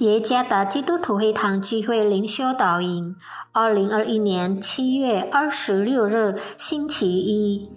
[0.00, 3.14] 耶加达基督徒会堂聚会灵修导引，
[3.52, 7.68] 二零二一年七月二十六日星期一，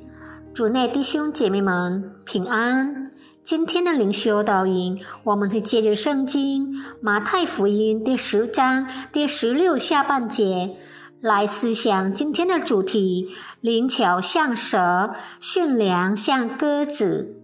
[0.54, 3.12] 主内弟兄姐妹们平安。
[3.44, 10.78] 今天的灵修导引，我们会借着圣经马太福音第十章第十六下半节
[11.20, 17.36] 来思想今天的主题：灵巧像蛇，驯良像鸽子。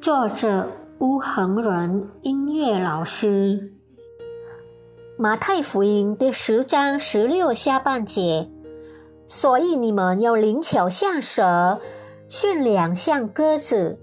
[0.00, 0.79] 作者。
[1.00, 3.72] 乌恒人音乐老师，
[5.16, 8.50] 马太福音第十章十六下半节，
[9.26, 11.80] 所以你们要灵巧像蛇，
[12.28, 13.98] 驯良像鸽子。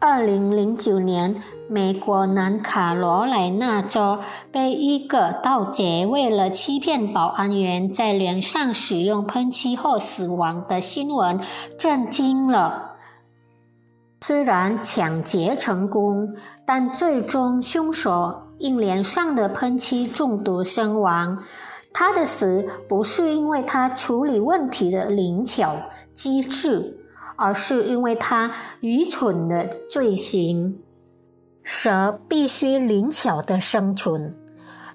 [0.00, 4.18] 二零零九年，美国南卡罗来纳州
[4.50, 11.38] 被一个盗贼为了欺骗保安员，在脸上使用喷漆后死亡的新闻
[11.78, 12.89] 震惊了。
[14.22, 16.34] 虽然抢劫成功，
[16.66, 21.42] 但最终凶手因脸上的喷漆中毒身亡。
[21.92, 25.76] 他的死不是因为他处理问题的灵巧
[26.14, 26.98] 机智，
[27.36, 30.78] 而是因为他愚蠢的罪行。
[31.64, 34.36] 蛇必须灵巧的生存，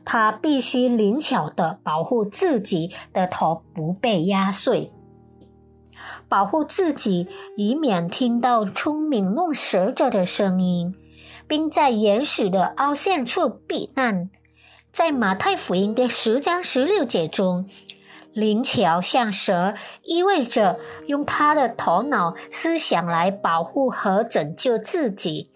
[0.05, 4.93] 它必须灵巧的保护自己的头不被压碎。
[6.27, 10.95] 保护自己，以免听到聪明弄蛇者的声音，
[11.47, 14.29] 并在岩石的凹陷处避难。
[14.91, 17.69] 在马太福音的十章十六节中，
[18.31, 25.49] 灵巧像蛇意味着用他的头脑思想来保护和拯救自己；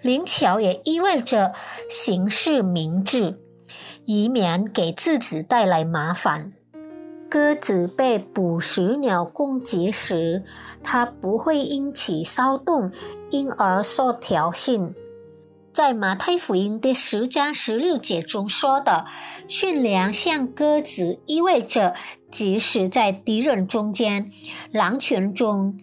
[0.00, 1.52] 灵巧也意味着
[1.90, 3.40] 行事明智，
[4.04, 6.52] 以免给自己带来麻烦。
[7.32, 10.44] 鸽子被捕食鸟攻击时，
[10.82, 12.92] 它不会引起骚动，
[13.30, 14.92] 因而受挑衅。
[15.72, 19.06] 在马太福音第十章十六节中说的
[19.48, 21.94] “驯良像鸽子”，意味着
[22.30, 24.30] 即使在敌人中间、
[24.70, 25.80] 狼群中，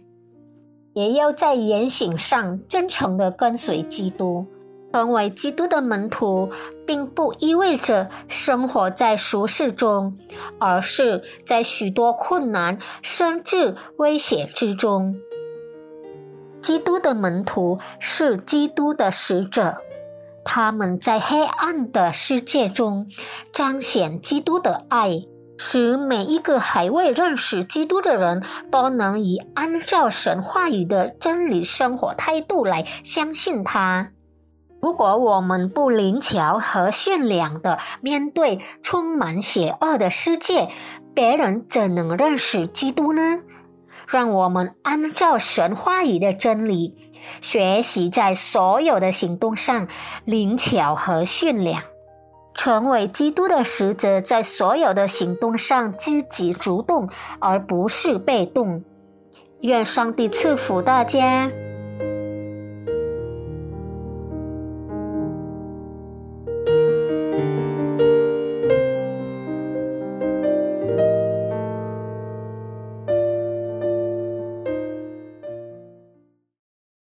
[0.93, 4.45] 也要在言行上真诚地跟随基督。
[4.91, 6.49] 成为基督的门徒，
[6.85, 10.17] 并不意味着生活在俗世中，
[10.59, 15.15] 而是在许多困难甚至威胁之中。
[16.61, 19.77] 基督的门徒是基督的使者，
[20.43, 23.07] 他们在黑暗的世界中
[23.53, 25.21] 彰显基督的爱，
[25.57, 34.11] 使每一个还未认识基督的人都能以按照神话语的真理生活态度来相信他。
[34.81, 40.69] 如果我们不灵巧和驯良的面对充满邪恶的世界，
[41.13, 43.21] 别人怎能认识基督呢？
[44.07, 46.95] 让我们按照神话语的真理，
[47.41, 49.87] 学习在所有的行动上
[50.25, 51.83] 灵巧和驯良，
[52.55, 57.07] 成为基督的使者，在所有的行动上积极主动，
[57.39, 58.83] 而不是被动。
[59.61, 61.51] 愿上帝赐福大家。